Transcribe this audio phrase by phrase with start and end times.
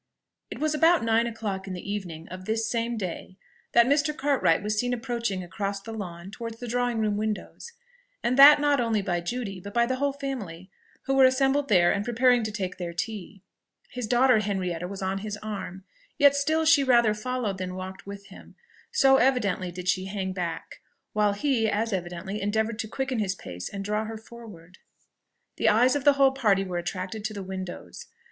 [0.49, 3.37] It was about nine o'clock in the evening of this same day,
[3.73, 4.17] that Mr.
[4.17, 7.73] Cartwright was seen approaching across the lawn towards the drawing room windows,
[8.23, 10.71] and that not only by Judy, but by the whole family,
[11.03, 13.43] who were assembled there and preparing to take their tea.
[13.91, 15.83] His daughter Henrietta was on his arm;
[16.17, 18.55] yet still she rather followed than walked with him,
[18.91, 20.81] so evidently did she hang back,
[21.13, 24.79] while he as evidently endeavoured to quicken his pace and draw her forward.
[25.57, 28.07] The eyes of the whole party were attracted to the windows.
[28.07, 28.09] Mrs.